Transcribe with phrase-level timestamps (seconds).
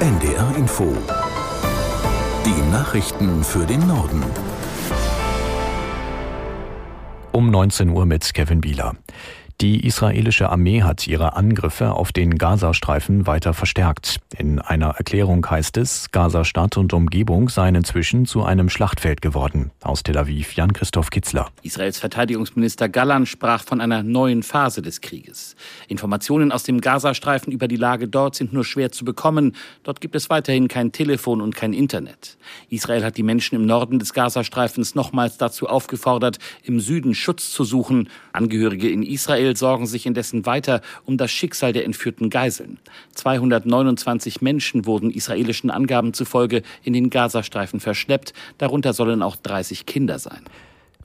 [0.00, 0.96] NDR Info.
[2.46, 4.24] Die Nachrichten für den Norden.
[7.32, 8.94] Um 19 Uhr mit Kevin Bieler.
[9.60, 14.16] Die israelische Armee hat ihre Angriffe auf den Gazastreifen weiter verstärkt.
[14.38, 19.70] In einer Erklärung heißt es, Gazastadt und Umgebung seien inzwischen zu einem Schlachtfeld geworden.
[19.82, 21.48] Aus Tel Aviv Jan-Christoph Kitzler.
[21.62, 25.56] Israels Verteidigungsminister Galland sprach von einer neuen Phase des Krieges.
[25.88, 29.54] Informationen aus dem Gazastreifen über die Lage dort sind nur schwer zu bekommen.
[29.82, 32.38] Dort gibt es weiterhin kein Telefon und kein Internet.
[32.70, 37.64] Israel hat die Menschen im Norden des Gazastreifens nochmals dazu aufgefordert, im Süden Schutz zu
[37.64, 38.08] suchen.
[38.32, 42.78] Angehörige in Israel Israel sorgen sich indessen weiter um das Schicksal der entführten Geiseln.
[43.14, 50.18] 229 Menschen wurden israelischen Angaben zufolge in den Gazastreifen verschleppt, darunter sollen auch 30 Kinder
[50.18, 50.42] sein.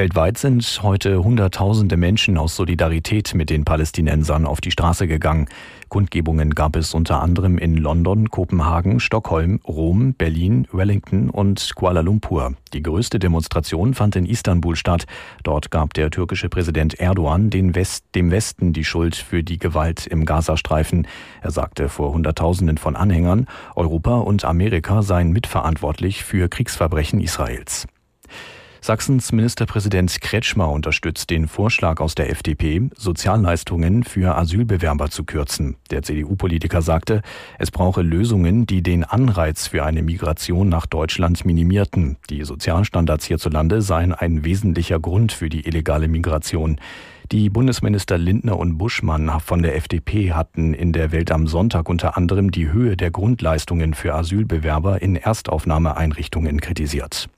[0.00, 5.46] Weltweit sind heute Hunderttausende Menschen aus Solidarität mit den Palästinensern auf die Straße gegangen.
[5.90, 12.54] Kundgebungen gab es unter anderem in London, Kopenhagen, Stockholm, Rom, Berlin, Wellington und Kuala Lumpur.
[12.72, 15.04] Die größte Demonstration fand in Istanbul statt.
[15.42, 20.24] Dort gab der türkische Präsident Erdogan West, dem Westen die Schuld für die Gewalt im
[20.24, 21.06] Gazastreifen.
[21.42, 27.86] Er sagte vor Hunderttausenden von Anhängern, Europa und Amerika seien mitverantwortlich für Kriegsverbrechen Israels.
[28.82, 35.76] Sachsens Ministerpräsident Kretschmer unterstützt den Vorschlag aus der FDP, Sozialleistungen für Asylbewerber zu kürzen.
[35.90, 37.20] Der CDU-Politiker sagte,
[37.58, 42.16] es brauche Lösungen, die den Anreiz für eine Migration nach Deutschland minimierten.
[42.30, 46.80] Die Sozialstandards hierzulande seien ein wesentlicher Grund für die illegale Migration.
[47.32, 52.16] Die Bundesminister Lindner und Buschmann von der FDP hatten in der Welt am Sonntag unter
[52.16, 57.28] anderem die Höhe der Grundleistungen für Asylbewerber in Erstaufnahmeeinrichtungen kritisiert.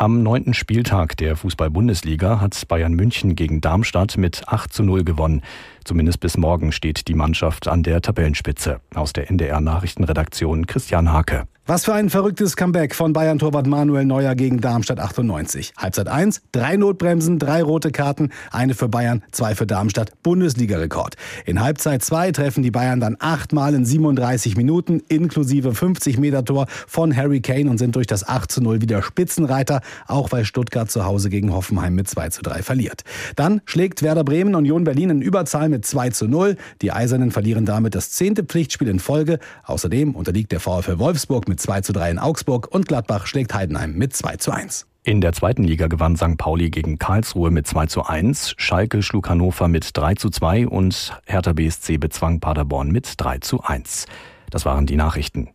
[0.00, 5.42] Am neunten Spieltag der Fußball-Bundesliga hat Bayern München gegen Darmstadt mit 8 zu 0 gewonnen.
[5.82, 8.80] Zumindest bis morgen steht die Mannschaft an der Tabellenspitze.
[8.94, 11.48] Aus der NDR Nachrichtenredaktion Christian Hake.
[11.70, 15.74] Was für ein verrücktes Comeback von Bayern-Torwart Manuel Neuer gegen Darmstadt 98.
[15.76, 21.16] Halbzeit 1, drei Notbremsen, drei rote Karten, eine für Bayern, zwei für Darmstadt, Bundesliga-Rekord.
[21.44, 27.42] In Halbzeit 2 treffen die Bayern dann achtmal in 37 Minuten, inklusive 50-Meter-Tor von Harry
[27.42, 31.28] Kane und sind durch das 8 zu 0 wieder Spitzenreiter, auch weil Stuttgart zu Hause
[31.28, 33.04] gegen Hoffenheim mit 2 zu 3 verliert.
[33.36, 36.56] Dann schlägt Werder Bremen Union Berlin in Überzahl mit 2 zu 0.
[36.80, 39.38] Die Eisernen verlieren damit das zehnte Pflichtspiel in Folge.
[39.64, 43.94] Außerdem unterliegt der VfL Wolfsburg mit 2 zu 3 in Augsburg und Gladbach schlägt Heidenheim
[43.94, 44.86] mit 2 zu 1.
[45.04, 46.36] In der zweiten Liga gewann St.
[46.36, 51.18] Pauli gegen Karlsruhe mit 2 zu 1, Schalke schlug Hannover mit 3 zu 2 und
[51.26, 54.06] Hertha BSC bezwang Paderborn mit 3 zu 1.
[54.50, 55.48] Das waren die Nachrichten.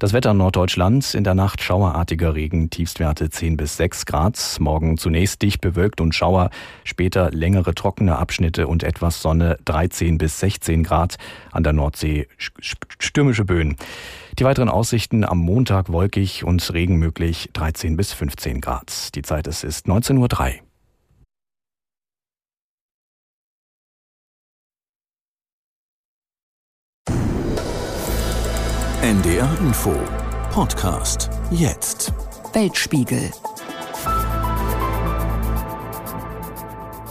[0.00, 4.56] Das Wetter Norddeutschland, in der Nacht schauerartiger Regen, Tiefstwerte 10 bis 6 Grad.
[4.58, 6.50] Morgen zunächst dicht bewölkt und Schauer,
[6.82, 11.16] später längere trockene Abschnitte und etwas Sonne 13 bis 16 Grad.
[11.52, 12.26] An der Nordsee
[12.98, 13.76] stürmische Böen.
[14.38, 19.14] Die weiteren Aussichten am Montag wolkig und Regen möglich 13 bis 15 Grad.
[19.14, 20.64] Die Zeit es ist 19.03 Uhr.
[29.44, 29.92] NDR Info
[30.50, 32.14] Podcast jetzt.
[32.54, 33.30] Weltspiegel.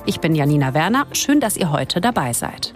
[0.08, 1.06] Ich bin Janina Werner.
[1.12, 2.74] Schön, dass ihr heute dabei seid.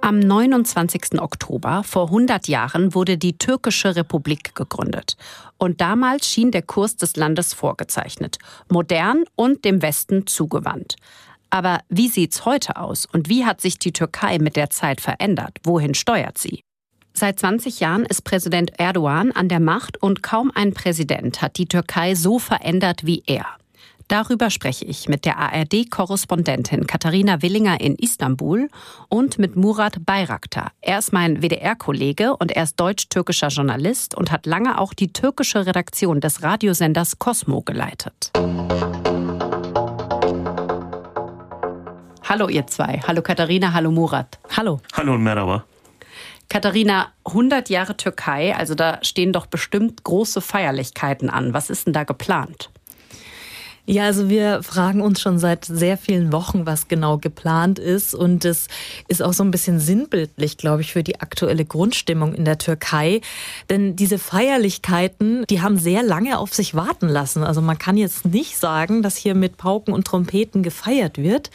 [0.00, 1.20] Am 29.
[1.20, 5.18] Oktober vor 100 Jahren wurde die Türkische Republik gegründet.
[5.58, 8.38] Und damals schien der Kurs des Landes vorgezeichnet,
[8.70, 10.96] modern und dem Westen zugewandt.
[11.50, 15.58] Aber wie sieht's heute aus und wie hat sich die Türkei mit der Zeit verändert?
[15.64, 16.62] Wohin steuert sie?
[17.14, 21.66] Seit 20 Jahren ist Präsident Erdogan an der Macht und kaum ein Präsident hat die
[21.66, 23.46] Türkei so verändert wie er.
[24.08, 28.70] Darüber spreche ich mit der ARD-Korrespondentin Katharina Willinger in Istanbul
[29.08, 30.72] und mit Murat Bayraktar.
[30.80, 35.66] Er ist mein WDR-Kollege und er ist deutsch-türkischer Journalist und hat lange auch die türkische
[35.66, 38.30] Redaktion des Radiosenders Cosmo geleitet.
[42.28, 43.00] Hallo ihr zwei.
[43.08, 44.38] Hallo Katharina, hallo Murat.
[44.54, 44.82] Hallo.
[44.92, 45.64] Hallo und Merhaba.
[46.50, 51.54] Katharina, 100 Jahre Türkei, also da stehen doch bestimmt große Feierlichkeiten an.
[51.54, 52.68] Was ist denn da geplant?
[53.90, 58.14] Ja, also wir fragen uns schon seit sehr vielen Wochen, was genau geplant ist.
[58.14, 58.68] Und es
[59.08, 63.22] ist auch so ein bisschen sinnbildlich, glaube ich, für die aktuelle Grundstimmung in der Türkei.
[63.70, 67.42] Denn diese Feierlichkeiten, die haben sehr lange auf sich warten lassen.
[67.42, 71.50] Also man kann jetzt nicht sagen, dass hier mit Pauken und Trompeten gefeiert wird.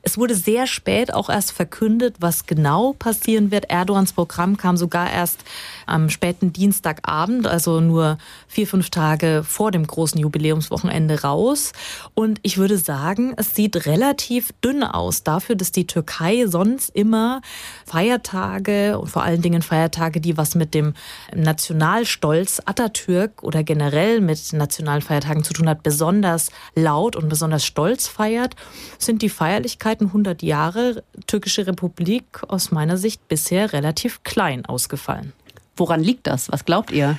[0.00, 3.66] Es wurde sehr spät auch erst verkündet, was genau passieren wird.
[3.68, 5.40] Erdogans Programm kam sogar erst
[5.84, 8.16] am späten Dienstagabend, also nur
[8.48, 11.73] vier, fünf Tage vor dem großen Jubiläumswochenende raus.
[12.14, 17.40] Und ich würde sagen, es sieht relativ dünn aus dafür, dass die Türkei sonst immer
[17.86, 20.94] Feiertage und vor allen Dingen Feiertage, die was mit dem
[21.34, 28.06] Nationalstolz Atatürk oder generell mit nationalen Feiertagen zu tun hat, besonders laut und besonders stolz
[28.06, 28.54] feiert,
[28.98, 35.32] sind die Feierlichkeiten 100 Jahre Türkische Republik aus meiner Sicht bisher relativ klein ausgefallen.
[35.76, 36.50] Woran liegt das?
[36.52, 37.18] Was glaubt ihr?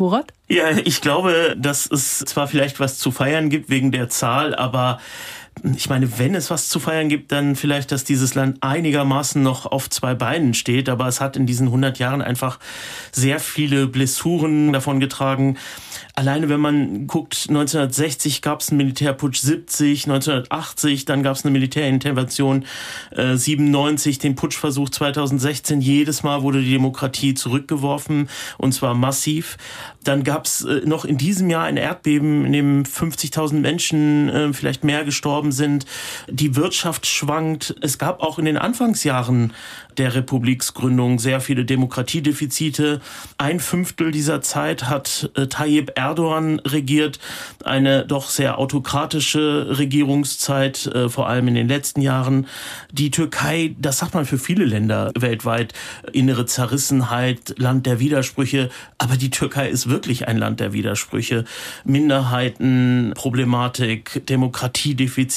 [0.00, 0.32] Murat?
[0.48, 4.98] Ja, ich glaube, dass es zwar vielleicht was zu feiern gibt wegen der Zahl, aber
[5.76, 9.66] ich meine, wenn es was zu feiern gibt, dann vielleicht, dass dieses Land einigermaßen noch
[9.66, 10.88] auf zwei Beinen steht.
[10.88, 12.58] Aber es hat in diesen 100 Jahren einfach
[13.12, 15.58] sehr viele Blessuren davon getragen.
[16.14, 21.52] Alleine wenn man guckt, 1960 gab es einen Militärputsch 70, 1980, dann gab es eine
[21.52, 22.64] Militärintervention
[23.10, 25.80] äh, 97, den Putschversuch 2016.
[25.80, 29.56] Jedes Mal wurde die Demokratie zurückgeworfen und zwar massiv.
[30.04, 34.52] Dann gab es äh, noch in diesem Jahr ein Erdbeben, in dem 50.000 Menschen äh,
[34.52, 35.86] vielleicht mehr gestorben sind.
[36.28, 37.74] Die Wirtschaft schwankt.
[37.80, 39.52] Es gab auch in den Anfangsjahren
[40.00, 43.00] der Republiksgründung sehr viele Demokratiedefizite.
[43.38, 47.18] Ein Fünftel dieser Zeit hat äh, Tayyip Erdogan regiert,
[47.64, 52.46] eine doch sehr autokratische Regierungszeit, äh, vor allem in den letzten Jahren.
[52.92, 55.74] Die Türkei, das sagt man für viele Länder weltweit,
[56.12, 61.44] innere Zerrissenheit, Land der Widersprüche, aber die Türkei ist wirklich ein Land der Widersprüche.
[61.84, 65.29] Minderheiten, Problematik, Demokratiedefizite.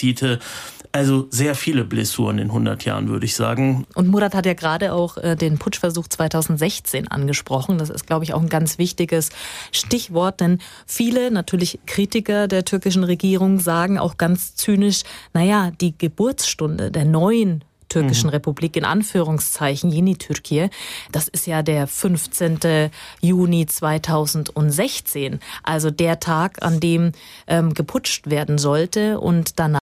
[0.95, 3.88] Also sehr viele Blessuren in 100 Jahren, würde ich sagen.
[3.95, 7.80] Und Murat hat ja gerade auch äh, den Putschversuch 2016 angesprochen.
[7.80, 9.31] Das ist, glaube ich, auch ein ganz wichtiges
[9.72, 15.01] Stichwort, denn viele, natürlich Kritiker der türkischen Regierung, sagen auch ganz zynisch,
[15.34, 18.34] naja, die Geburtsstunde der neuen türkischen mhm.
[18.34, 20.69] Republik in Anführungszeichen, Yeni Türkei.
[21.12, 22.89] Das ist ja der 15.
[23.22, 27.12] Juni 2016, also der Tag, an dem
[27.48, 29.83] ähm, geputscht werden sollte und danach